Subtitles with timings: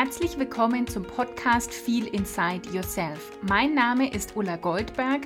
[0.00, 3.32] Herzlich willkommen zum Podcast Feel Inside Yourself.
[3.42, 5.22] Mein Name ist Ulla Goldberg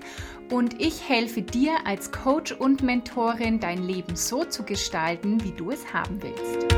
[0.51, 5.73] und ich helfe dir als Coach und Mentorin, dein Leben so zu gestalten, wie du
[5.73, 6.75] es haben willst.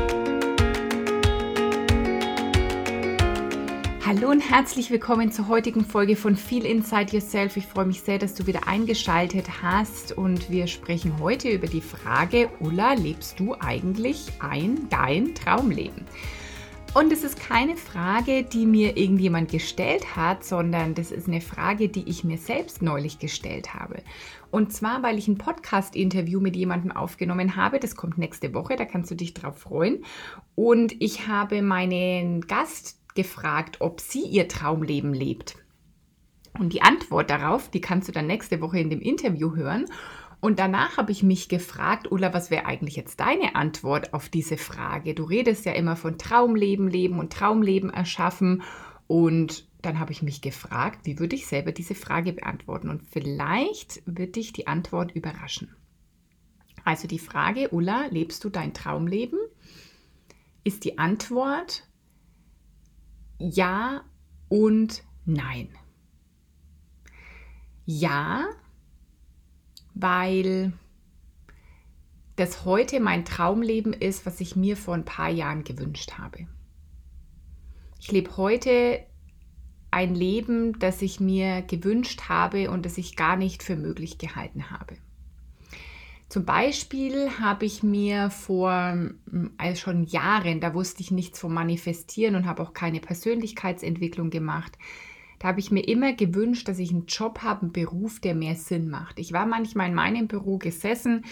[4.05, 7.55] Hallo und herzlich willkommen zur heutigen Folge von Feel Inside Yourself.
[7.55, 11.79] Ich freue mich sehr, dass du wieder eingeschaltet hast und wir sprechen heute über die
[11.79, 16.05] Frage, Ulla, lebst du eigentlich ein dein Traumleben?
[16.95, 21.89] Und es ist keine Frage, die mir irgendjemand gestellt hat, sondern das ist eine Frage,
[21.89, 24.01] die ich mir selbst neulich gestellt habe.
[24.49, 27.81] Und zwar, weil ich ein Podcast-Interview mit jemandem aufgenommen habe.
[27.81, 30.05] Das kommt nächste Woche, da kannst du dich drauf freuen.
[30.55, 35.57] Und ich habe meinen Gast gefragt, ob sie ihr Traumleben lebt.
[36.57, 39.83] Und die Antwort darauf, die kannst du dann nächste Woche in dem Interview hören.
[40.45, 44.57] Und danach habe ich mich gefragt, Ulla, was wäre eigentlich jetzt deine Antwort auf diese
[44.57, 45.15] Frage?
[45.15, 48.61] Du redest ja immer von Traumleben leben und Traumleben erschaffen.
[49.07, 52.89] Und dann habe ich mich gefragt, wie würde ich selber diese Frage beantworten?
[52.89, 55.75] Und vielleicht wird dich die Antwort überraschen.
[56.83, 59.39] Also die Frage, Ulla, lebst du dein Traumleben?
[60.63, 61.87] Ist die Antwort
[63.39, 64.03] ja
[64.47, 65.69] und nein.
[67.87, 68.45] Ja,
[69.95, 70.73] weil
[72.35, 76.47] das heute mein Traumleben ist, was ich mir vor ein paar Jahren gewünscht habe.
[77.99, 78.99] Ich lebe heute
[79.89, 84.69] ein Leben, das ich mir gewünscht habe und das ich gar nicht für möglich gehalten
[84.69, 84.97] habe.
[86.27, 88.97] Zum Beispiel habe ich mir vor
[89.57, 94.77] also schon Jahren, da wusste ich nichts vom Manifestieren und habe auch keine Persönlichkeitsentwicklung gemacht,
[95.39, 98.55] da habe ich mir immer gewünscht, dass ich einen Job habe, einen Beruf, der mehr
[98.55, 99.19] Sinn macht.
[99.19, 101.25] Ich war manchmal in meinem Büro gesessen,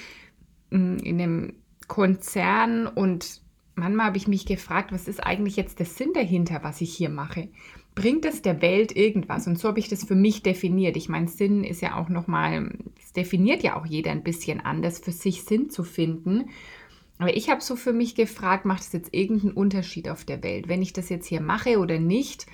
[0.71, 1.53] mm, in einem
[1.87, 3.41] Konzern und
[3.75, 7.09] manchmal habe ich mich gefragt, was ist eigentlich jetzt der Sinn dahinter, was ich hier
[7.09, 7.49] mache?
[7.95, 9.45] Bringt es der Welt irgendwas?
[9.47, 10.97] Und so habe ich das für mich definiert.
[10.97, 14.99] Ich meine, Sinn ist ja auch nochmal, es definiert ja auch jeder ein bisschen anders,
[14.99, 16.49] für sich Sinn zu finden.
[17.19, 20.67] Aber ich habe so für mich gefragt, macht es jetzt irgendeinen Unterschied auf der Welt?
[20.67, 22.47] Wenn ich das jetzt hier mache oder nicht,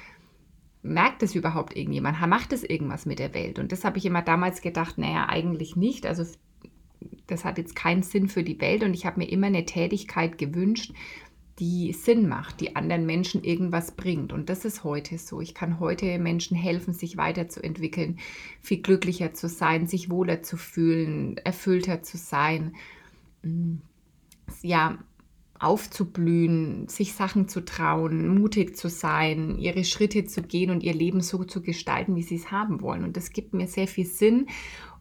[0.82, 2.20] merkt es überhaupt irgendjemand?
[2.28, 3.60] Macht es irgendwas mit der Welt?
[3.60, 6.06] Und das habe ich immer damals gedacht, naja, eigentlich nicht.
[6.06, 6.26] Also
[7.28, 10.38] das hat jetzt keinen Sinn für die Welt und ich habe mir immer eine Tätigkeit
[10.38, 10.94] gewünscht,
[11.60, 14.32] die Sinn macht, die anderen Menschen irgendwas bringt.
[14.32, 15.42] Und das ist heute so.
[15.42, 18.20] Ich kann heute Menschen helfen, sich weiterzuentwickeln,
[18.62, 22.76] viel glücklicher zu sein, sich wohler zu fühlen, erfüllter zu sein.
[24.62, 25.00] Ja,
[25.60, 31.22] aufzublühen, sich Sachen zu trauen, mutig zu sein, ihre Schritte zu gehen und ihr Leben
[31.22, 33.04] so zu gestalten, wie sie es haben wollen.
[33.04, 34.48] Und das gibt mir sehr viel Sinn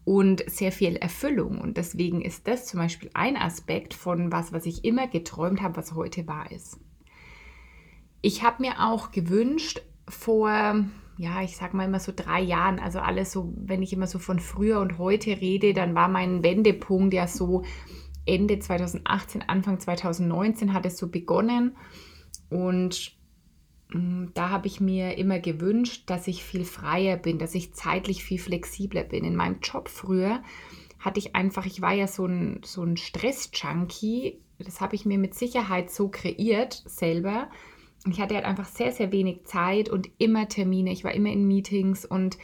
[0.05, 1.61] und sehr viel Erfüllung.
[1.61, 5.77] Und deswegen ist das zum Beispiel ein Aspekt von was, was ich immer geträumt habe,
[5.77, 6.81] was heute wahr ist.
[8.21, 10.51] Ich habe mir auch gewünscht vor,
[11.19, 14.19] ja, ich sag mal immer so drei Jahren, also alles so, wenn ich immer so
[14.19, 17.65] von früher und heute rede, dann war mein Wendepunkt ja so
[18.29, 21.77] Ende 2018, Anfang 2019 hat es so begonnen.
[22.51, 23.17] Und
[23.93, 28.23] mm, da habe ich mir immer gewünscht, dass ich viel freier bin, dass ich zeitlich
[28.23, 29.25] viel flexibler bin.
[29.25, 30.43] In meinem Job früher
[30.99, 34.41] hatte ich einfach, ich war ja so ein, so ein Stress-Junkie.
[34.59, 37.49] Das habe ich mir mit Sicherheit so kreiert selber.
[38.11, 40.93] Ich hatte halt einfach sehr, sehr wenig Zeit und immer Termine.
[40.93, 42.39] Ich war immer in Meetings und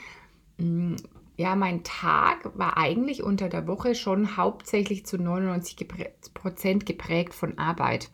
[0.58, 0.96] mm,
[1.36, 5.88] ja, mein Tag war eigentlich unter der Woche schon hauptsächlich zu 99
[6.32, 8.10] Prozent geprägt von Arbeit.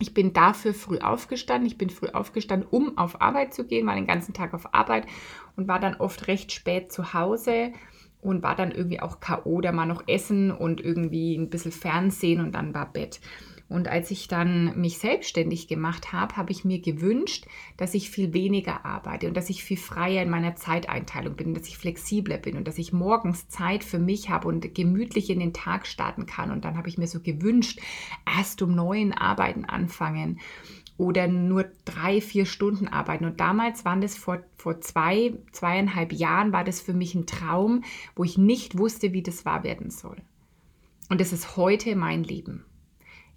[0.00, 1.66] Ich bin dafür früh aufgestanden.
[1.66, 5.06] Ich bin früh aufgestanden, um auf Arbeit zu gehen, war den ganzen Tag auf Arbeit
[5.56, 7.72] und war dann oft recht spät zu Hause
[8.20, 9.60] und war dann irgendwie auch K.O.
[9.60, 13.20] da mal noch essen und irgendwie ein bisschen Fernsehen und dann war Bett.
[13.68, 17.46] Und als ich dann mich selbstständig gemacht habe, habe ich mir gewünscht,
[17.76, 21.68] dass ich viel weniger arbeite und dass ich viel freier in meiner Zeiteinteilung bin, dass
[21.68, 25.52] ich flexibler bin und dass ich morgens Zeit für mich habe und gemütlich in den
[25.52, 26.50] Tag starten kann.
[26.50, 27.78] Und dann habe ich mir so gewünscht,
[28.26, 30.40] erst um neun Arbeiten anfangen
[30.96, 33.26] oder nur drei, vier Stunden arbeiten.
[33.26, 37.84] Und damals waren das vor, vor zwei, zweieinhalb Jahren, war das für mich ein Traum,
[38.16, 40.16] wo ich nicht wusste, wie das wahr werden soll.
[41.10, 42.64] Und das ist heute mein Leben.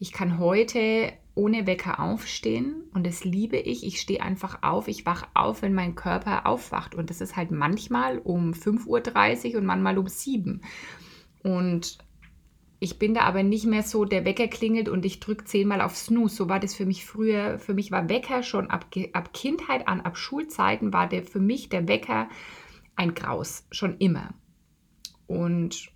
[0.01, 3.85] Ich kann heute ohne Wecker aufstehen und das liebe ich.
[3.85, 4.87] Ich stehe einfach auf.
[4.87, 6.95] Ich wache auf, wenn mein Körper aufwacht.
[6.95, 10.59] Und das ist halt manchmal um 5.30 Uhr und manchmal um 7
[11.43, 11.51] Uhr.
[11.51, 11.99] Und
[12.79, 15.95] ich bin da aber nicht mehr so, der Wecker klingelt und ich drücke zehnmal auf
[15.95, 16.35] Snooze.
[16.35, 17.59] So war das für mich früher.
[17.59, 21.69] Für mich war Wecker schon ab, ab Kindheit an, ab Schulzeiten war der für mich
[21.69, 22.27] der Wecker
[22.95, 24.33] ein Graus, schon immer.
[25.27, 25.91] Und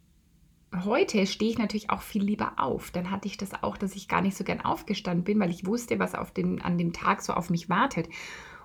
[0.83, 2.91] heute stehe ich natürlich auch viel lieber auf.
[2.91, 5.65] Dann hatte ich das auch, dass ich gar nicht so gern aufgestanden bin, weil ich
[5.65, 8.09] wusste, was auf den, an dem Tag so auf mich wartet.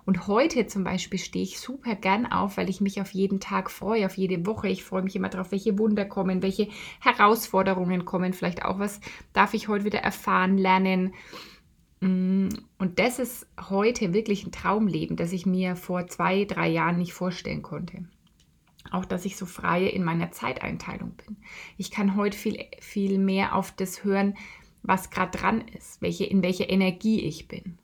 [0.07, 3.71] Und heute zum Beispiel stehe ich super gern auf, weil ich mich auf jeden Tag
[3.71, 4.69] freue, auf jede Woche.
[4.69, 6.69] Ich freue mich immer darauf, welche Wunder kommen, welche
[7.01, 9.01] Herausforderungen kommen, vielleicht auch was
[9.33, 11.15] darf ich heute wieder erfahren, lernen.
[12.01, 12.49] Mm,
[12.79, 17.13] und das ist heute wirklich ein Traumleben, das ich mir vor zwei, drei Jahren nicht
[17.13, 18.05] vorstellen konnte.
[18.91, 21.37] Auch, dass ich so frei in meiner Zeiteinteilung bin.
[21.77, 24.35] Ich kann heute viel, viel mehr auf das hören,
[24.83, 27.79] was gerade dran ist, welche, in welcher Energie ich bin.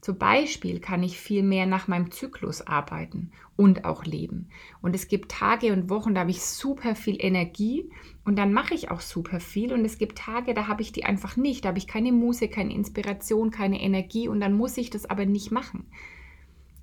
[0.00, 4.48] Zum Beispiel kann ich viel mehr nach meinem Zyklus arbeiten und auch leben.
[4.80, 7.90] Und es gibt Tage und Wochen, da habe ich super viel Energie
[8.24, 9.74] und dann mache ich auch super viel.
[9.74, 11.64] Und es gibt Tage, da habe ich die einfach nicht.
[11.64, 15.26] Da habe ich keine Muse, keine Inspiration, keine Energie und dann muss ich das aber
[15.26, 15.86] nicht machen.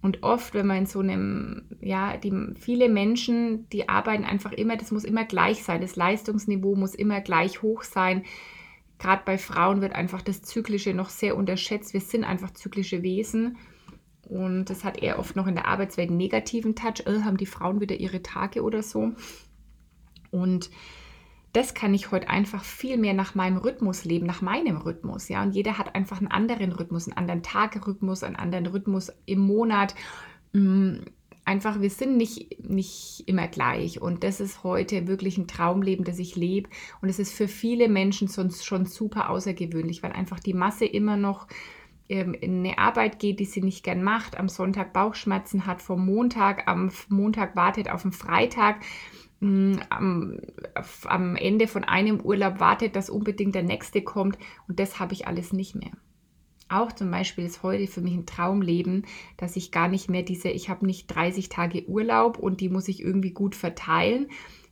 [0.02, 4.78] Und oft, wenn man in so einem, ja, die, viele Menschen, die arbeiten einfach immer,
[4.78, 5.82] das muss immer gleich sein.
[5.82, 8.24] Das Leistungsniveau muss immer gleich hoch sein
[9.00, 11.94] gerade bei Frauen wird einfach das Zyklische noch sehr unterschätzt.
[11.94, 13.58] Wir sind einfach zyklische Wesen.
[14.28, 17.06] Und das hat eher oft noch in der Arbeitswelt einen negativen Touch.
[17.06, 19.14] Äh, haben die Frauen wieder ihre Tage oder so.
[20.32, 20.70] Und
[21.58, 25.28] das kann ich heute einfach viel mehr nach meinem Rhythmus leben, nach meinem Rhythmus.
[25.28, 29.40] Ja, und jeder hat einfach einen anderen Rhythmus, einen anderen Tagerhythmus, einen anderen Rhythmus im
[29.40, 29.96] Monat.
[30.54, 30.98] Mm,
[31.46, 34.00] einfach, wir sind nicht, nicht immer gleich.
[34.00, 36.70] Und das ist heute wirklich ein Traumleben, das ich lebe.
[37.02, 41.18] Und es ist für viele Menschen sonst schon super außergewöhnlich, weil einfach die Masse immer
[41.18, 41.48] noch
[42.08, 46.06] ähm, in eine Arbeit geht, die sie nicht gern macht, am Sonntag Bauchschmerzen hat vom
[46.06, 48.82] Montag, am Montag wartet auf den Freitag.
[49.40, 50.40] Mm, am,
[51.06, 54.38] am Ende von einem Urlaub wartet, dass unbedingt der nächste kommt
[54.68, 55.92] und das habe ich alles nicht mehr.
[56.70, 59.06] Auch zum Beispiel ist heute für mich ein Traumleben,
[59.38, 62.90] dass ich gar nicht mehr diese, ich habe nicht 30 Tage Urlaub und die muss
[62.90, 64.28] ich irgendwie gut verteilen,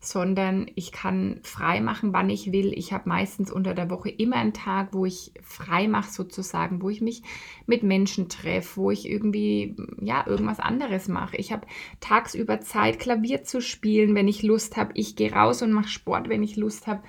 [0.05, 2.71] sondern ich kann frei machen, wann ich will.
[2.73, 6.89] Ich habe meistens unter der Woche immer einen Tag, wo ich frei mache sozusagen, wo
[6.89, 7.23] ich mich
[7.65, 11.37] mit Menschen treffe, wo ich irgendwie ja irgendwas anderes mache.
[11.37, 11.67] Ich habe
[11.99, 14.91] tagsüber Zeit, Klavier zu spielen, wenn ich Lust habe.
[14.93, 17.03] Ich gehe raus und mache Sport, wenn ich Lust habe.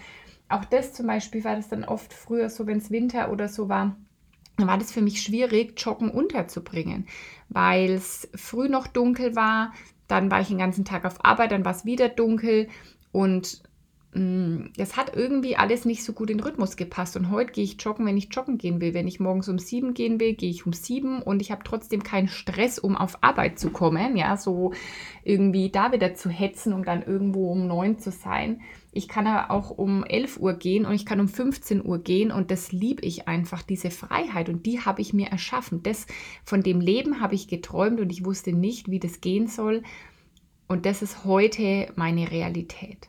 [0.49, 3.69] Auch das zum Beispiel war das dann oft früher so, wenn es Winter oder so
[3.69, 3.97] war
[4.57, 7.07] dann war das für mich schwierig, Joggen unterzubringen,
[7.49, 9.73] weil es früh noch dunkel war,
[10.09, 12.69] dann war ich den ganzen Tag auf Arbeit, dann war es wieder dunkel
[13.13, 13.63] und
[14.15, 17.17] mm, das hat irgendwie alles nicht so gut in den Rhythmus gepasst.
[17.17, 18.95] Und heute gehe ich joggen, wenn ich joggen gehen will.
[18.95, 22.03] Wenn ich morgens um sieben gehen will, gehe ich um sieben und ich habe trotzdem
[22.03, 24.17] keinen Stress, um auf Arbeit zu kommen.
[24.17, 24.73] Ja, so
[25.25, 28.61] irgendwie da wieder zu hetzen, um dann irgendwo um neun zu sein.
[28.97, 32.33] Ich kann aber auch um 11 Uhr gehen und ich kann um 15 Uhr gehen
[32.33, 35.83] und das liebe ich einfach, diese Freiheit und die habe ich mir erschaffen.
[35.83, 36.07] Das,
[36.45, 39.83] von dem Leben habe ich geträumt und ich wusste nicht, wie das gehen soll
[40.67, 43.09] und das ist heute meine Realität.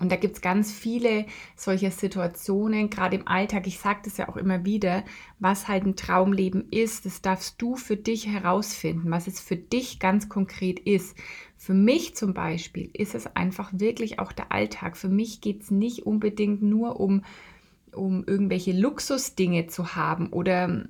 [0.00, 1.24] Und da gibt es ganz viele
[1.56, 3.66] solcher Situationen, gerade im Alltag.
[3.66, 5.04] Ich sage das ja auch immer wieder,
[5.38, 10.00] was halt ein Traumleben ist, das darfst du für dich herausfinden, was es für dich
[10.00, 11.16] ganz konkret ist.
[11.64, 14.98] Für mich zum Beispiel ist es einfach wirklich auch der Alltag.
[14.98, 17.24] Für mich geht es nicht unbedingt nur um,
[17.90, 20.84] um irgendwelche Luxusdinge zu haben oder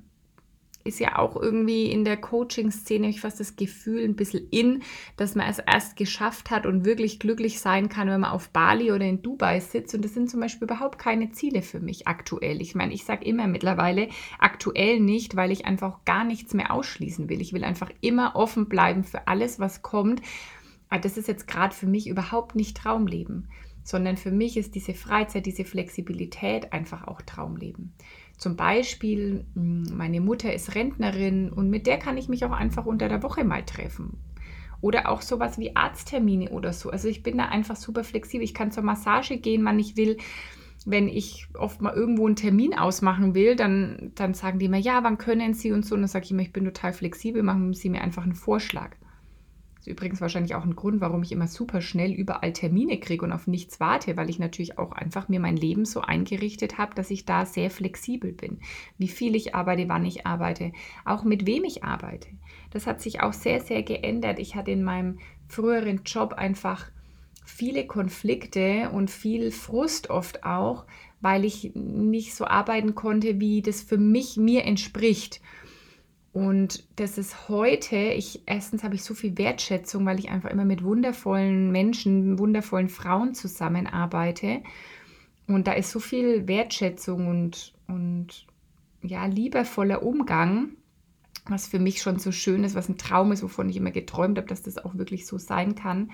[0.83, 4.83] ist ja auch irgendwie in der Coaching-Szene, ich fast das Gefühl, ein bisschen in,
[5.15, 8.91] dass man es erst geschafft hat und wirklich glücklich sein kann, wenn man auf Bali
[8.91, 9.95] oder in Dubai sitzt.
[9.95, 12.61] Und das sind zum Beispiel überhaupt keine Ziele für mich aktuell.
[12.61, 17.29] Ich meine, ich sage immer mittlerweile aktuell nicht, weil ich einfach gar nichts mehr ausschließen
[17.29, 17.41] will.
[17.41, 20.21] Ich will einfach immer offen bleiben für alles, was kommt.
[20.89, 23.47] Aber das ist jetzt gerade für mich überhaupt nicht Traumleben,
[23.83, 27.93] sondern für mich ist diese Freizeit, diese Flexibilität einfach auch Traumleben.
[28.37, 32.85] Zum Beispiel, hm, meine Mutter ist Rentnerin und mit der kann ich mich auch einfach
[32.85, 34.17] unter der Woche mal treffen.
[34.81, 36.91] Oder auch sowas wie Arzttermine oder so.
[36.91, 38.43] Also ich bin da einfach super flexibel.
[38.43, 40.17] Ich kann zur Massage gehen, wann ich will.
[40.85, 45.03] Wenn ich oft mal irgendwo einen Termin ausmachen will, dann, dann sagen die mir, ja,
[45.03, 45.95] wann können Sie und so.
[45.95, 48.91] Und dann sage ich immer, ich bin total flexibel, machen Sie mir einfach einen Vorschlag
[49.85, 53.31] ist übrigens wahrscheinlich auch ein Grund, warum ich immer super schnell überall Termine kriege und
[53.31, 57.11] auf nichts warte, weil ich natürlich auch einfach mir mein Leben so eingerichtet habe, dass
[57.11, 58.57] ich da sehr flexibel bin.
[58.97, 60.71] Wie viel ich arbeite, wann ich arbeite,
[61.05, 62.29] auch mit wem ich arbeite.
[62.71, 64.39] Das hat sich auch sehr, sehr geändert.
[64.39, 66.89] Ich hatte in meinem früheren Job einfach
[67.45, 70.85] viele Konflikte und viel Frust oft auch,
[71.21, 75.41] weil ich nicht so arbeiten konnte, wie das für mich mir entspricht.
[76.35, 80.65] Und das ist heute, ich erstens habe ich so viel Wertschätzung, weil ich einfach immer
[80.65, 84.61] mit wundervollen Menschen, wundervollen Frauen zusammenarbeite.
[85.47, 88.47] Und da ist so viel Wertschätzung und, und
[89.01, 90.71] ja, liebevoller Umgang,
[91.45, 94.37] was für mich schon so schön ist, was ein Traum ist, wovon ich immer geträumt
[94.37, 96.11] habe, dass das auch wirklich so sein kann.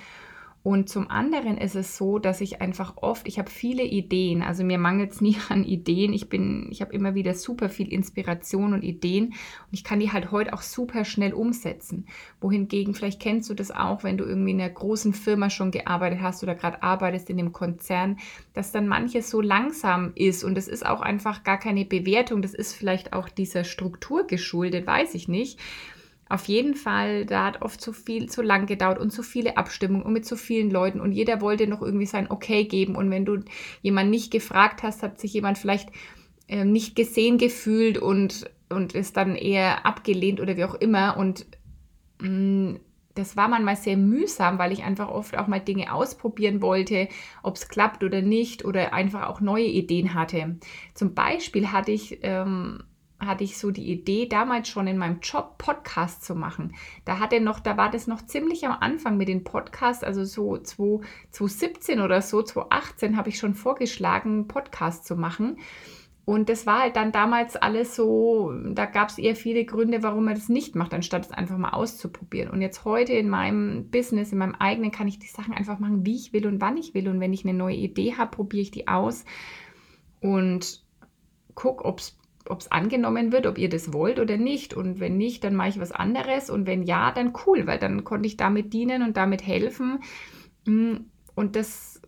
[0.63, 4.63] Und zum anderen ist es so, dass ich einfach oft, ich habe viele Ideen, also
[4.63, 6.13] mir mangelt es nie an Ideen.
[6.13, 10.11] Ich bin, ich habe immer wieder super viel Inspiration und Ideen und ich kann die
[10.11, 12.05] halt heute auch super schnell umsetzen.
[12.41, 16.19] Wohingegen, vielleicht kennst du das auch, wenn du irgendwie in einer großen Firma schon gearbeitet
[16.21, 18.17] hast oder gerade arbeitest in dem Konzern,
[18.53, 22.53] dass dann manches so langsam ist und das ist auch einfach gar keine Bewertung, das
[22.53, 25.59] ist vielleicht auch dieser Struktur geschuldet, weiß ich nicht.
[26.31, 30.05] Auf jeden Fall, da hat oft zu viel, zu lang gedauert und zu viele Abstimmungen
[30.05, 33.25] und mit zu vielen Leuten und jeder wollte noch irgendwie sein Okay geben und wenn
[33.25, 33.39] du
[33.81, 35.89] jemanden nicht gefragt hast, hat sich jemand vielleicht
[36.47, 41.45] äh, nicht gesehen gefühlt und, und ist dann eher abgelehnt oder wie auch immer und
[42.21, 42.79] mh, mm,
[43.13, 47.09] das war manchmal sehr mühsam, weil ich einfach oft auch mal Dinge ausprobieren wollte,
[47.43, 50.55] ob es klappt oder nicht oder einfach auch neue Ideen hatte.
[50.93, 52.83] Zum Beispiel hatte ich ähm,
[53.25, 56.75] hatte ich so die Idee, damals schon in meinem Job Podcast zu machen.
[57.05, 60.57] Da hatte noch, da war das noch ziemlich am Anfang mit den Podcasts, also so
[60.57, 65.57] 2017 oder so, 2018 habe ich schon vorgeschlagen, Podcast zu machen.
[66.23, 70.25] Und das war halt dann damals alles so, da gab es eher viele Gründe, warum
[70.25, 72.51] man das nicht macht, anstatt es einfach mal auszuprobieren.
[72.51, 76.05] Und jetzt heute in meinem Business, in meinem eigenen, kann ich die Sachen einfach machen,
[76.05, 77.09] wie ich will und wann ich will.
[77.09, 79.25] Und wenn ich eine neue Idee habe, probiere ich die aus
[80.19, 80.83] und
[81.55, 82.17] gucke, ob es
[82.51, 84.73] ob es angenommen wird, ob ihr das wollt oder nicht.
[84.73, 86.49] Und wenn nicht, dann mache ich was anderes.
[86.49, 89.99] Und wenn ja, dann cool, weil dann konnte ich damit dienen und damit helfen.
[90.65, 90.97] Mm,
[91.33, 92.01] und das,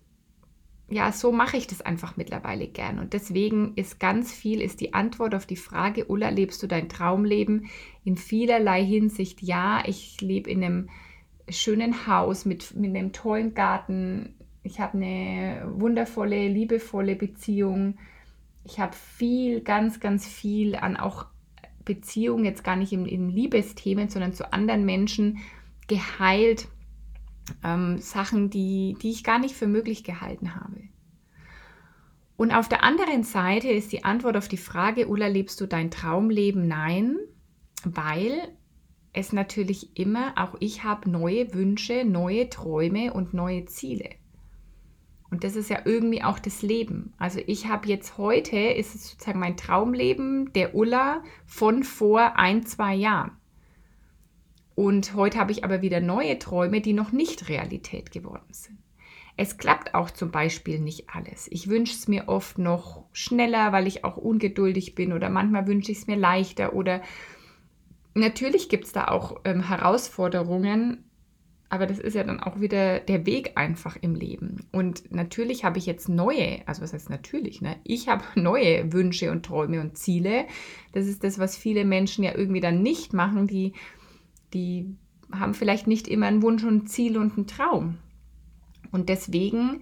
[0.89, 2.99] ja, so mache ich das einfach mittlerweile gern.
[2.99, 6.89] Und deswegen ist ganz viel, ist die Antwort auf die Frage, Ulla, lebst du dein
[6.89, 7.67] Traumleben?
[8.03, 9.83] In vielerlei Hinsicht ja.
[9.87, 10.89] Ich lebe in einem
[11.49, 14.35] schönen Haus mit, mit einem tollen Garten.
[14.61, 17.95] Ich habe eine wundervolle, liebevolle Beziehung
[18.65, 21.25] ich habe viel, ganz, ganz viel an auch
[21.85, 25.39] Beziehungen, jetzt gar nicht in, in Liebesthemen, sondern zu anderen Menschen
[25.87, 26.67] geheilt.
[27.63, 30.81] Ähm, Sachen, die, die ich gar nicht für möglich gehalten habe.
[32.37, 35.91] Und auf der anderen Seite ist die Antwort auf die Frage, Ulla, lebst du dein
[35.91, 36.67] Traumleben?
[36.67, 37.17] Nein,
[37.83, 38.31] weil
[39.11, 44.09] es natürlich immer, auch ich habe neue Wünsche, neue Träume und neue Ziele.
[45.33, 47.11] Und das ist ja irgendwie auch das Leben.
[47.17, 52.67] Also ich habe jetzt heute, ist es sozusagen mein Traumleben der Ulla von vor ein,
[52.67, 53.31] zwei Jahren.
[54.75, 58.77] Und heute habe ich aber wieder neue Träume, die noch nicht Realität geworden sind.
[59.35, 61.47] Es klappt auch zum Beispiel nicht alles.
[61.49, 65.91] Ich wünsche es mir oft noch schneller, weil ich auch ungeduldig bin oder manchmal wünsche
[65.91, 67.01] ich es mir leichter oder
[68.13, 71.03] natürlich gibt es da auch ähm, Herausforderungen,
[71.73, 74.67] aber das ist ja dann auch wieder der Weg einfach im Leben.
[74.71, 77.77] Und natürlich habe ich jetzt neue, also was heißt natürlich, ne?
[77.83, 80.45] Ich habe neue Wünsche und Träume und Ziele.
[80.91, 83.47] Das ist das, was viele Menschen ja irgendwie dann nicht machen.
[83.47, 83.73] Die,
[84.53, 84.95] die
[85.31, 87.97] haben vielleicht nicht immer einen Wunsch und ein Ziel und einen Traum.
[88.91, 89.81] Und deswegen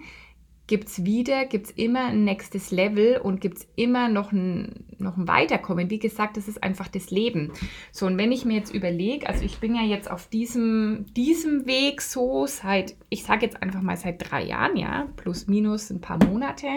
[0.71, 4.85] gibt es wieder, gibt es immer ein nächstes Level und gibt es immer noch ein,
[4.99, 5.89] noch ein Weiterkommen.
[5.89, 7.51] Wie gesagt, das ist einfach das Leben.
[7.91, 11.65] So, und wenn ich mir jetzt überlege, also ich bin ja jetzt auf diesem, diesem
[11.65, 15.99] Weg so seit, ich sage jetzt einfach mal seit drei Jahren, ja, plus minus ein
[15.99, 16.67] paar Monate.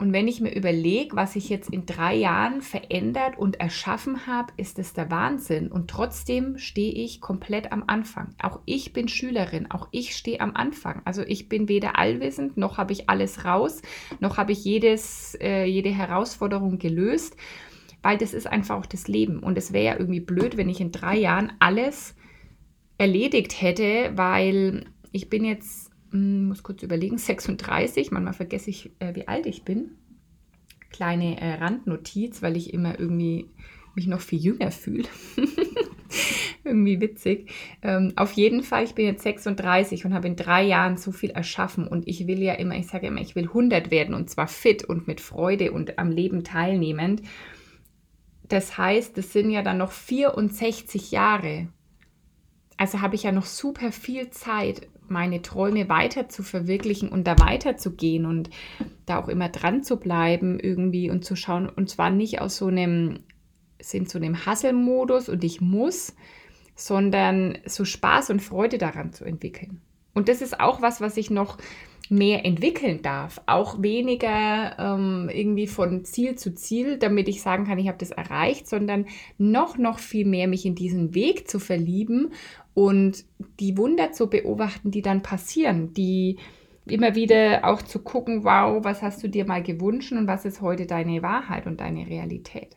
[0.00, 4.52] Und wenn ich mir überlege, was ich jetzt in drei Jahren verändert und erschaffen habe,
[4.56, 5.72] ist es der Wahnsinn.
[5.72, 8.32] Und trotzdem stehe ich komplett am Anfang.
[8.40, 11.02] Auch ich bin Schülerin, auch ich stehe am Anfang.
[11.04, 13.82] Also ich bin weder allwissend, noch habe ich alles raus,
[14.20, 17.36] noch habe ich jedes, äh, jede Herausforderung gelöst,
[18.00, 19.40] weil das ist einfach auch das Leben.
[19.40, 22.14] Und es wäre ja irgendwie blöd, wenn ich in drei Jahren alles
[22.98, 29.28] erledigt hätte, weil ich bin jetzt muss kurz überlegen, 36, manchmal vergesse ich, äh, wie
[29.28, 29.92] alt ich bin.
[30.90, 33.50] Kleine äh, Randnotiz, weil ich immer irgendwie
[33.94, 35.08] mich noch viel jünger fühle.
[36.64, 37.50] irgendwie witzig.
[37.82, 41.30] Ähm, auf jeden Fall, ich bin jetzt 36 und habe in drei Jahren so viel
[41.30, 44.46] erschaffen und ich will ja immer, ich sage immer, ich will 100 werden und zwar
[44.46, 47.22] fit und mit Freude und am Leben teilnehmend.
[48.48, 51.68] Das heißt, das sind ja dann noch 64 Jahre.
[52.78, 57.38] Also habe ich ja noch super viel Zeit, meine Träume weiter zu verwirklichen und da
[57.38, 58.50] weiterzugehen und
[59.04, 62.66] da auch immer dran zu bleiben irgendwie und zu schauen und zwar nicht aus so
[62.66, 63.20] einem
[63.80, 66.14] sind so einem Hasselmodus und ich muss,
[66.74, 69.80] sondern so Spaß und Freude daran zu entwickeln.
[70.14, 71.58] Und das ist auch was, was ich noch
[72.10, 73.40] mehr entwickeln darf.
[73.46, 78.10] Auch weniger ähm, irgendwie von Ziel zu Ziel, damit ich sagen kann, ich habe das
[78.10, 82.32] erreicht, sondern noch, noch viel mehr mich in diesen Weg zu verlieben
[82.74, 83.24] und
[83.60, 86.38] die Wunder zu beobachten, die dann passieren, die
[86.86, 90.60] immer wieder auch zu gucken, wow, was hast du dir mal gewünscht und was ist
[90.60, 92.76] heute deine Wahrheit und deine Realität.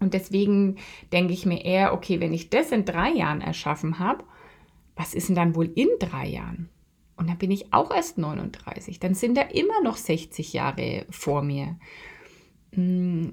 [0.00, 0.76] Und deswegen
[1.12, 4.24] denke ich mir eher, okay, wenn ich das in drei Jahren erschaffen habe,
[4.96, 6.68] was ist denn dann wohl in drei Jahren?
[7.20, 8.98] Und dann bin ich auch erst 39.
[8.98, 11.78] Dann sind da immer noch 60 Jahre vor mir.
[12.74, 13.32] Mm.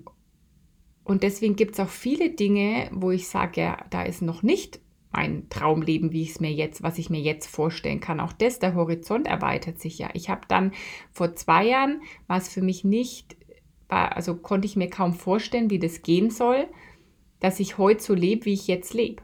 [1.06, 4.82] Und deswegen gibt es auch viele Dinge, wo ich sage, ja, da ist noch nicht
[5.14, 8.20] mein Traumleben, wie ich es mir jetzt, was ich mir jetzt vorstellen kann.
[8.20, 10.10] Auch das, der Horizont erweitert sich ja.
[10.14, 10.74] Ich habe dann
[11.14, 13.38] vor zwei Jahren, war es für mich nicht,
[13.88, 16.68] also konnte ich mir kaum vorstellen, wie das gehen soll,
[17.40, 19.24] dass ich heute so lebe, wie ich jetzt lebe.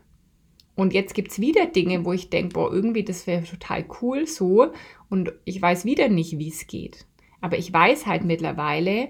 [0.75, 4.25] Und jetzt gibt es wieder Dinge, wo ich denke, boah, irgendwie, das wäre total cool
[4.25, 4.71] so.
[5.09, 7.05] Und ich weiß wieder nicht, wie es geht.
[7.41, 9.09] Aber ich weiß halt mittlerweile,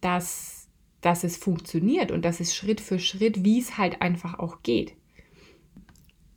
[0.00, 0.68] dass,
[1.00, 4.94] dass es funktioniert und dass es Schritt für Schritt, wie es halt einfach auch geht.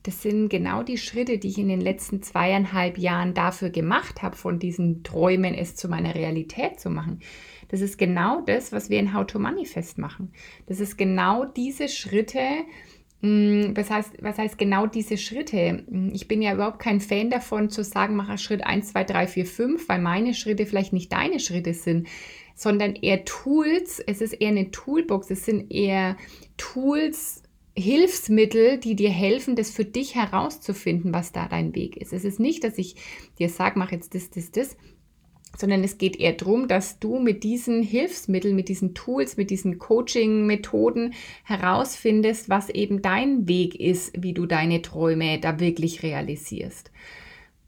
[0.03, 4.35] Das sind genau die Schritte, die ich in den letzten zweieinhalb Jahren dafür gemacht habe,
[4.35, 7.19] von diesen Träumen es zu meiner Realität zu machen.
[7.67, 10.33] Das ist genau das, was wir in How to Manifest machen.
[10.65, 12.39] Das ist genau diese Schritte,
[13.21, 15.83] was heißt, was heißt genau diese Schritte?
[15.89, 19.27] Mm, ich bin ja überhaupt kein Fan davon zu sagen, mache Schritt 1, 2, 3,
[19.27, 22.07] 4, 5, weil meine Schritte vielleicht nicht deine Schritte sind,
[22.55, 23.99] sondern eher Tools.
[23.99, 25.29] Es ist eher eine Toolbox.
[25.29, 26.17] Es sind eher
[26.57, 27.43] Tools,
[27.77, 32.13] Hilfsmittel, die dir helfen, das für dich herauszufinden, was da dein Weg ist.
[32.13, 32.95] Es ist nicht, dass ich
[33.39, 34.77] dir sage, mach jetzt das, das, das,
[35.61, 39.79] sondern es geht eher darum, dass du mit diesen Hilfsmitteln, mit diesen Tools, mit diesen
[39.79, 41.13] Coaching-Methoden
[41.43, 46.91] herausfindest, was eben dein Weg ist, wie du deine Träume da wirklich realisierst.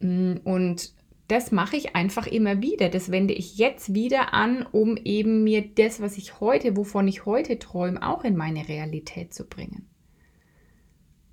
[0.01, 0.93] Mm, und
[1.27, 2.89] das mache ich einfach immer wieder.
[2.89, 7.25] Das wende ich jetzt wieder an, um eben mir das, was ich heute, wovon ich
[7.25, 9.87] heute träume, auch in meine Realität zu bringen.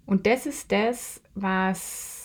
[0.07, 2.20] Und das ist das, was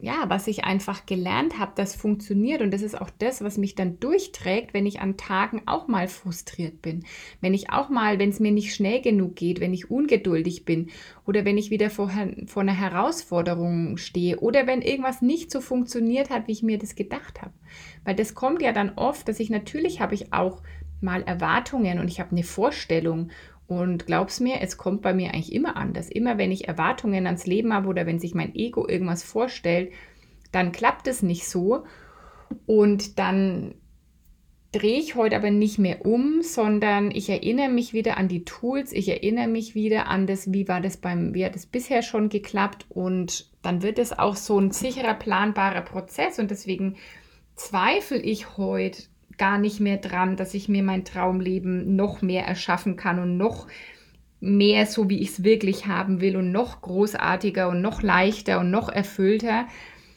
[0.00, 2.62] ja, was ich einfach gelernt habe, das funktioniert.
[2.62, 6.06] Und das ist auch das, was mich dann durchträgt, wenn ich an Tagen auch mal
[6.06, 7.04] frustriert bin.
[7.40, 10.90] Wenn ich auch mal, wenn es mir nicht schnell genug geht, wenn ich ungeduldig bin
[11.26, 12.12] oder wenn ich wieder vor,
[12.46, 16.94] vor einer Herausforderung stehe oder wenn irgendwas nicht so funktioniert hat, wie ich mir das
[16.94, 17.54] gedacht habe.
[18.04, 20.62] Weil das kommt ja dann oft, dass ich natürlich habe ich auch
[21.00, 23.30] mal Erwartungen und ich habe eine Vorstellung
[23.68, 26.08] und glaub's mir, es kommt bei mir eigentlich immer anders.
[26.08, 29.92] Immer wenn ich Erwartungen ans Leben habe oder wenn sich mein Ego irgendwas vorstellt,
[30.50, 31.84] dann klappt es nicht so.
[32.64, 33.74] Und dann
[34.72, 38.92] drehe ich heute aber nicht mehr um, sondern ich erinnere mich wieder an die Tools,
[38.92, 42.30] ich erinnere mich wieder an das, wie war das beim, wie hat es bisher schon
[42.30, 46.96] geklappt und dann wird es auch so ein sicherer, planbarer Prozess und deswegen
[47.54, 49.04] zweifle ich heute
[49.38, 53.66] gar nicht mehr dran, dass ich mir mein Traumleben noch mehr erschaffen kann und noch
[54.40, 58.70] mehr so, wie ich es wirklich haben will und noch großartiger und noch leichter und
[58.70, 59.66] noch erfüllter,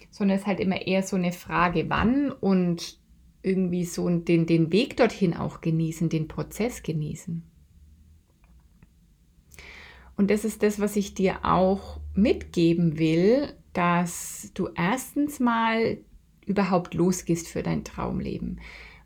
[0.10, 3.00] sondern es ist halt immer eher so eine Frage, wann und
[3.44, 7.44] irgendwie so den, den Weg dorthin auch genießen, den Prozess genießen.
[10.16, 15.98] Und das ist das, was ich dir auch mitgeben will, dass du erstens mal
[16.46, 18.60] überhaupt losgehst für dein Traumleben.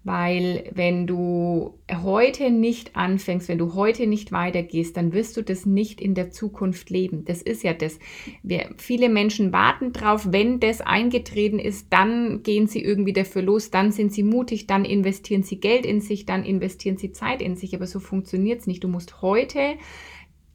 [0.06, 5.66] Weil wenn du heute nicht anfängst, wenn du heute nicht weitergehst, dann wirst du das
[5.66, 7.26] nicht in der Zukunft leben.
[7.26, 7.98] Das ist ja das.
[8.44, 13.72] Wir, viele Menschen warten drauf, wenn das eingetreten ist, dann gehen sie irgendwie dafür los,
[13.72, 17.56] dann sind sie mutig, dann investieren sie Geld in sich, dann investieren sie Zeit in
[17.56, 17.74] sich.
[17.74, 18.84] Aber so funktioniert es nicht.
[18.84, 19.74] Du musst heute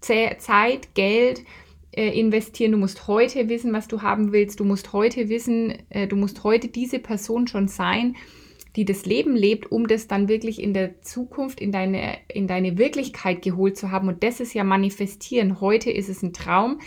[0.01, 1.43] Zeit, Geld,
[1.93, 2.71] äh, investieren.
[2.71, 4.61] Du musst heute wissen, was du haben willst.
[4.61, 8.15] Du musst heute wissen, äh, du musst heute diese Person schon sein,
[8.77, 12.79] die das Leben lebt, um das dann wirklich in der Zukunft in deine, in deine
[12.79, 14.09] Wirklichkeit geholt zu haben.
[14.09, 15.61] Und das ist ja manifestieren.
[15.61, 16.81] Heute ist es ein Traum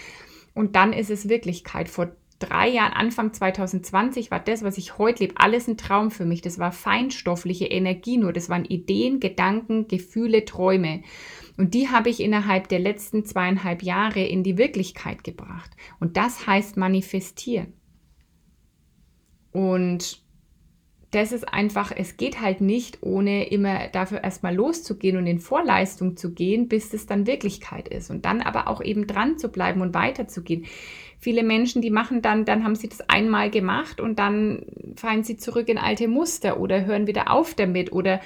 [0.53, 1.89] und dann ist es Wirklichkeit.
[1.89, 6.25] Vor drei Jahren, Anfang 2020, war das, was ich heute lebe, alles ein Traum für
[6.25, 6.41] mich.
[6.41, 8.33] Das war feinstoffliche Energie nur.
[8.33, 11.03] Das waren Ideen, Gedanken, Gefühle, Träume.
[11.57, 15.71] Und die habe ich innerhalb der letzten zweieinhalb Jahre in die Wirklichkeit gebracht.
[15.99, 17.73] Und das heißt manifestieren.
[19.51, 20.22] Und
[21.13, 26.17] das ist einfach, es geht halt nicht, ohne immer dafür erstmal loszugehen und in Vorleistung
[26.17, 28.09] zu gehen, bis es dann Wirklichkeit ist.
[28.09, 30.65] Und dann aber auch eben dran zu bleiben und weiterzugehen.
[31.19, 35.37] Viele Menschen, die machen dann, dann haben sie das einmal gemacht und dann fallen sie
[35.37, 38.19] zurück in alte Muster oder hören wieder auf damit oder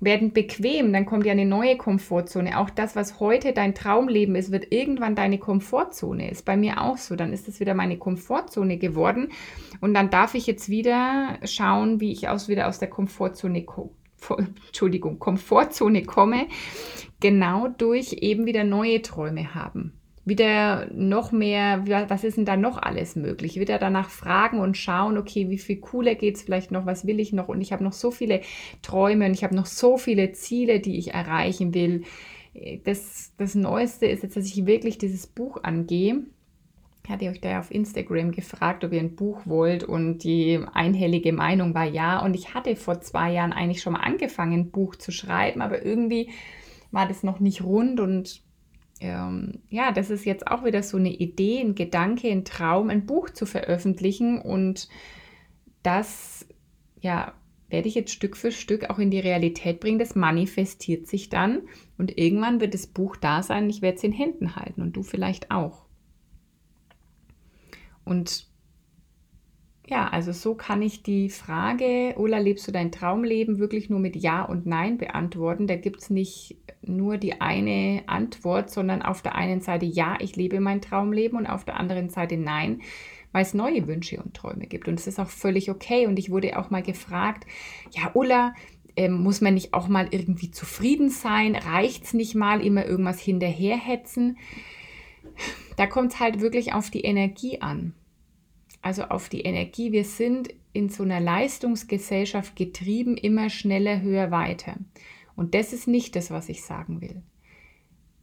[0.00, 2.58] werden bequem, dann kommt ja eine neue Komfortzone.
[2.58, 6.30] Auch das, was heute dein Traumleben ist, wird irgendwann deine Komfortzone.
[6.30, 7.16] Ist bei mir auch so.
[7.16, 9.28] Dann ist es wieder meine Komfortzone geworden.
[9.80, 13.64] Und dann darf ich jetzt wieder schauen, wie ich aus, wieder aus der Komfortzone
[14.66, 16.46] Entschuldigung, Komfortzone komme,
[17.20, 19.92] genau durch eben wieder neue Träume haben
[20.24, 23.60] wieder noch mehr, was ist denn da noch alles möglich?
[23.60, 27.20] Wieder danach fragen und schauen, okay, wie viel cooler geht es vielleicht noch, was will
[27.20, 27.48] ich noch?
[27.48, 28.40] Und ich habe noch so viele
[28.80, 32.04] Träume und ich habe noch so viele Ziele, die ich erreichen will.
[32.84, 36.22] Das, das Neueste ist jetzt, dass ich wirklich dieses Buch angehe.
[37.04, 40.58] Ich hatte euch da ja auf Instagram gefragt, ob ihr ein Buch wollt und die
[40.72, 42.24] einhellige Meinung war ja.
[42.24, 45.84] Und ich hatte vor zwei Jahren eigentlich schon mal angefangen, ein Buch zu schreiben, aber
[45.84, 46.30] irgendwie
[46.92, 48.42] war das noch nicht rund und
[49.00, 53.06] ähm, ja, das ist jetzt auch wieder so eine Idee, ein Gedanke, ein Traum, ein
[53.06, 54.88] Buch zu veröffentlichen und
[55.82, 56.46] das,
[57.00, 57.34] ja,
[57.68, 59.98] werde ich jetzt Stück für Stück auch in die Realität bringen.
[59.98, 61.62] Das manifestiert sich dann
[61.98, 63.68] und irgendwann wird das Buch da sein.
[63.68, 65.84] Ich werde es in Händen halten und du vielleicht auch.
[68.04, 68.46] Und
[69.86, 74.16] ja, also so kann ich die Frage, Ola, lebst du dein Traumleben wirklich nur mit
[74.16, 75.66] Ja und Nein beantworten?
[75.66, 80.36] Da gibt es nicht nur die eine Antwort, sondern auf der einen Seite Ja, ich
[80.36, 82.80] lebe mein Traumleben und auf der anderen Seite Nein,
[83.32, 84.88] weil es neue Wünsche und Träume gibt.
[84.88, 86.06] Und es ist auch völlig okay.
[86.06, 87.46] Und ich wurde auch mal gefragt,
[87.90, 88.54] ja, Ulla,
[88.96, 91.56] äh, muss man nicht auch mal irgendwie zufrieden sein?
[91.56, 94.38] Reicht es nicht mal, immer irgendwas hinterherhetzen?
[95.76, 97.92] Da kommt es halt wirklich auf die Energie an.
[98.84, 99.92] Also auf die Energie.
[99.92, 104.76] Wir sind in so einer Leistungsgesellschaft getrieben, immer schneller, höher, weiter.
[105.36, 107.22] Und das ist nicht das, was ich sagen will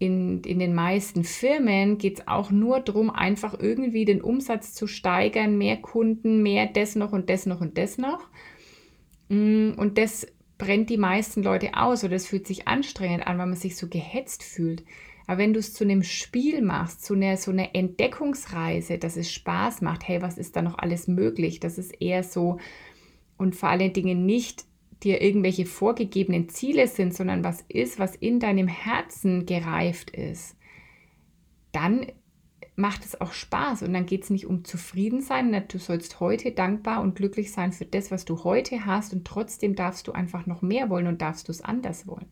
[0.02, 4.88] in, in den meisten Firmen geht es auch nur darum, einfach irgendwie den Umsatz zu
[4.88, 8.28] steigern, mehr Kunden, mehr das noch und das noch und das noch.
[9.30, 10.26] Mm, und das
[10.58, 13.88] brennt die meisten Leute aus oder es fühlt sich anstrengend an, weil man sich so
[13.90, 14.84] gehetzt fühlt.
[15.32, 19.32] Aber wenn du es zu einem Spiel machst, zu einer so einer Entdeckungsreise, dass es
[19.32, 21.62] Spaß macht, hey, was ist da noch alles möglich?
[21.62, 22.60] Das ist eher so
[23.38, 24.66] und vor allen Dingen nicht
[25.04, 30.58] dir irgendwelche vorgegebenen Ziele sind, sondern was ist, was in deinem Herzen gereift ist,
[31.72, 32.08] dann
[32.76, 35.64] macht es auch Spaß und dann geht es nicht um Zufriedensein.
[35.70, 39.76] Du sollst heute dankbar und glücklich sein für das, was du heute hast und trotzdem
[39.76, 42.28] darfst du einfach noch mehr wollen und darfst du es anders wollen.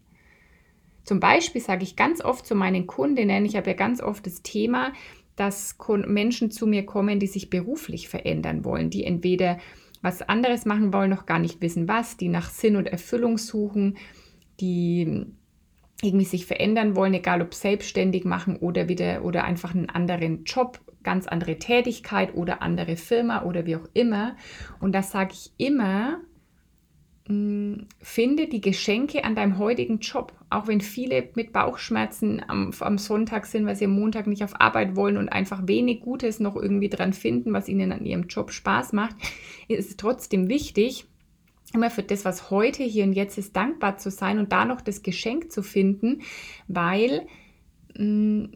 [1.09, 4.43] Zum Beispiel sage ich ganz oft zu meinen Kundinnen, ich habe ja ganz oft das
[4.43, 4.93] Thema,
[5.35, 9.57] dass Menschen zu mir kommen, die sich beruflich verändern wollen, die entweder
[10.03, 13.97] was anderes machen wollen, noch gar nicht wissen was, die nach Sinn und Erfüllung suchen,
[14.59, 15.25] die
[16.03, 20.79] irgendwie sich verändern wollen, egal ob selbstständig machen oder wieder oder einfach einen anderen Job,
[21.01, 24.35] ganz andere Tätigkeit oder andere Firma oder wie auch immer.
[24.79, 26.19] Und das sage ich immer,
[28.01, 30.33] finde die Geschenke an deinem heutigen Job.
[30.49, 34.59] Auch wenn viele mit Bauchschmerzen am, am, Sonntag sind, weil sie am Montag nicht auf
[34.59, 38.51] Arbeit wollen und einfach wenig Gutes noch irgendwie dran finden, was ihnen an ihrem Job
[38.51, 39.15] Spaß macht,
[39.67, 41.05] ist es trotzdem wichtig,
[41.71, 44.81] immer für das, was heute, hier und jetzt ist, dankbar zu sein und da noch
[44.81, 46.23] das Geschenk zu finden,
[46.67, 47.27] weil,
[47.95, 48.51] mh, hm,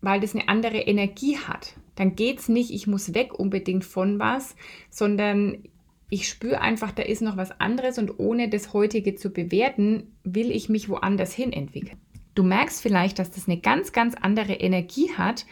[0.00, 1.76] weil das eine andere Energie hat.
[1.94, 4.56] Dann geht es nicht, ich muss weg unbedingt von was,
[4.90, 5.62] sondern
[6.08, 10.50] ich spüre einfach, da ist noch was anderes und ohne das heutige zu bewerten, will
[10.50, 11.98] ich mich woanders hin entwickeln.
[12.34, 15.46] Du merkst vielleicht, dass das eine ganz, ganz andere Energie hat,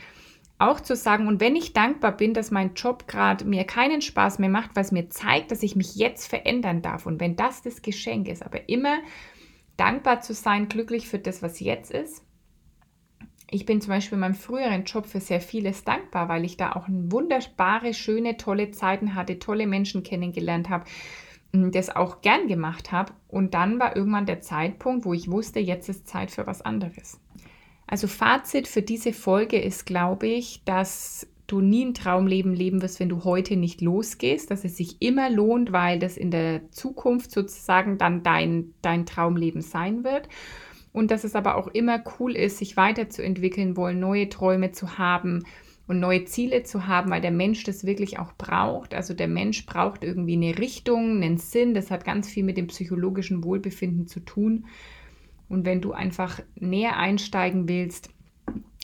[0.58, 4.38] auch zu sagen, und wenn ich dankbar bin, dass mein Job gerade mir keinen Spaß
[4.38, 7.82] mehr macht, es mir zeigt, dass ich mich jetzt verändern darf und wenn das das
[7.82, 8.98] Geschenk ist, aber immer
[9.76, 12.22] dankbar zu sein, glücklich für das, was jetzt ist
[13.50, 16.72] ich bin zum Beispiel in meinem früheren Job für sehr vieles dankbar, weil ich da
[16.72, 20.84] auch wunderbare, schöne, tolle Zeiten hatte, tolle Menschen kennengelernt habe,
[21.52, 23.12] das auch gern gemacht habe.
[23.28, 27.20] Und dann war irgendwann der Zeitpunkt, wo ich wusste, jetzt ist Zeit für was anderes.
[27.86, 32.98] Also Fazit für diese Folge ist, glaube ich, dass du nie ein Traumleben leben wirst,
[33.00, 37.30] wenn du heute nicht losgehst, dass es sich immer lohnt, weil das in der Zukunft
[37.30, 40.28] sozusagen dann dein, dein Traumleben sein wird
[40.94, 45.42] und dass es aber auch immer cool ist, sich weiterzuentwickeln wollen, neue Träume zu haben
[45.88, 48.94] und neue Ziele zu haben, weil der Mensch das wirklich auch braucht.
[48.94, 51.74] Also der Mensch braucht irgendwie eine Richtung, einen Sinn.
[51.74, 54.66] Das hat ganz viel mit dem psychologischen Wohlbefinden zu tun.
[55.48, 58.10] Und wenn du einfach näher einsteigen willst,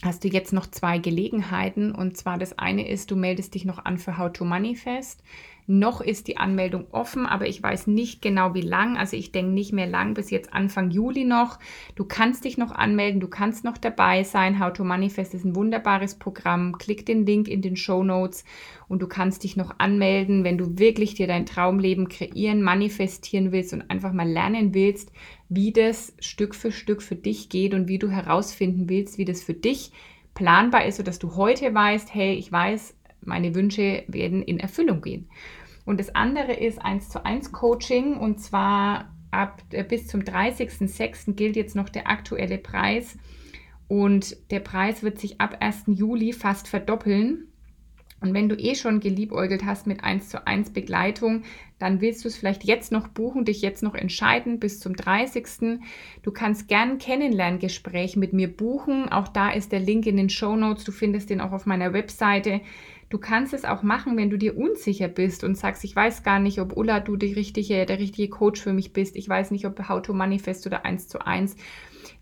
[0.03, 1.93] hast du jetzt noch zwei Gelegenheiten.
[1.93, 5.23] Und zwar das eine ist, du meldest dich noch an für How to Manifest.
[5.67, 8.97] Noch ist die Anmeldung offen, aber ich weiß nicht genau wie lang.
[8.97, 11.59] Also ich denke nicht mehr lang, bis jetzt Anfang Juli noch.
[11.95, 14.59] Du kannst dich noch anmelden, du kannst noch dabei sein.
[14.59, 16.79] How to Manifest ist ein wunderbares Programm.
[16.79, 18.45] Klick den Link in den Show Notes
[18.89, 23.73] und du kannst dich noch anmelden, wenn du wirklich dir dein Traumleben kreieren, manifestieren willst
[23.73, 25.13] und einfach mal lernen willst,
[25.49, 29.43] wie das Stück für Stück für dich geht und wie du herausfinden willst, wie das
[29.43, 29.93] für dich
[30.35, 35.29] planbar ist, sodass du heute weißt, hey, ich weiß, meine Wünsche werden in Erfüllung gehen.
[35.85, 41.35] Und das andere ist 1 zu 1 Coaching und zwar ab äh, bis zum 30.06.
[41.35, 43.17] gilt jetzt noch der aktuelle Preis
[43.91, 45.85] und der Preis wird sich ab 1.
[45.89, 47.49] Juli fast verdoppeln.
[48.21, 51.43] Und wenn du eh schon geliebäugelt hast mit 1 zu 1 Begleitung,
[51.81, 55.81] dann willst du es vielleicht jetzt noch buchen, dich jetzt noch entscheiden bis zum 30.
[56.23, 59.09] Du kannst gern ein Kennenlerngespräch mit mir buchen.
[59.09, 60.85] Auch da ist der Link in den Show Notes.
[60.85, 62.61] Du findest den auch auf meiner Webseite.
[63.11, 66.39] Du kannst es auch machen, wenn du dir unsicher bist und sagst, ich weiß gar
[66.39, 69.17] nicht, ob Ulla du die richtige, der richtige Coach für mich bist.
[69.17, 71.57] Ich weiß nicht, ob How to Manifest oder 1 zu 1.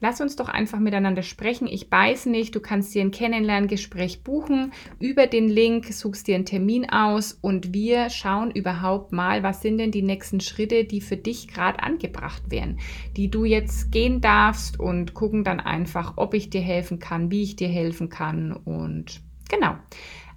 [0.01, 1.66] Lass uns doch einfach miteinander sprechen.
[1.66, 6.46] Ich weiß nicht, du kannst dir ein Kennenlerngespräch buchen über den Link, suchst dir einen
[6.46, 11.18] Termin aus und wir schauen überhaupt mal, was sind denn die nächsten Schritte, die für
[11.18, 12.79] dich gerade angebracht werden,
[13.14, 17.42] die du jetzt gehen darfst und gucken dann einfach, ob ich dir helfen kann, wie
[17.42, 19.20] ich dir helfen kann und
[19.51, 19.77] genau.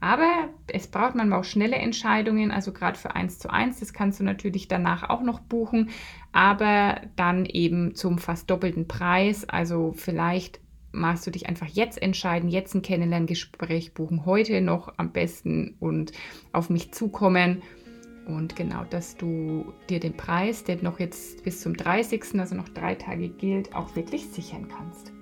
[0.01, 4.19] Aber es braucht manchmal auch schnelle Entscheidungen, also gerade für 1 zu 1, das kannst
[4.19, 5.91] du natürlich danach auch noch buchen,
[6.31, 9.47] aber dann eben zum fast doppelten Preis.
[9.47, 10.59] Also vielleicht
[10.91, 16.13] magst du dich einfach jetzt entscheiden, jetzt ein Kennenlerngespräch buchen, heute noch am besten und
[16.51, 17.61] auf mich zukommen.
[18.25, 22.69] Und genau, dass du dir den Preis, der noch jetzt bis zum 30., also noch
[22.69, 25.13] drei Tage gilt, auch wirklich sichern kannst.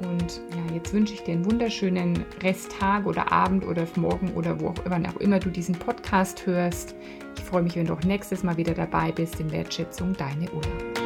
[0.00, 4.68] Und ja, jetzt wünsche ich dir einen wunderschönen Resttag oder Abend oder Morgen oder wo
[4.68, 6.94] auch immer, auch immer du diesen Podcast hörst.
[7.36, 10.97] Ich freue mich, wenn du auch nächstes Mal wieder dabei bist in Wertschätzung, deine Ulla.